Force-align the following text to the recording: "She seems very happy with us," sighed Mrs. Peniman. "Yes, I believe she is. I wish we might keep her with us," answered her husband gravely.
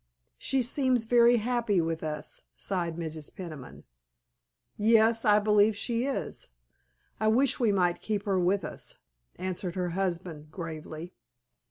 "She 0.39 0.63
seems 0.63 1.05
very 1.05 1.37
happy 1.37 1.79
with 1.79 2.01
us," 2.01 2.41
sighed 2.57 2.95
Mrs. 2.95 3.35
Peniman. 3.35 3.83
"Yes, 4.75 5.25
I 5.25 5.37
believe 5.37 5.77
she 5.77 6.05
is. 6.07 6.47
I 7.19 7.27
wish 7.27 7.59
we 7.59 7.71
might 7.71 8.01
keep 8.01 8.23
her 8.23 8.39
with 8.39 8.65
us," 8.65 8.97
answered 9.35 9.75
her 9.75 9.89
husband 9.89 10.49
gravely. 10.49 11.13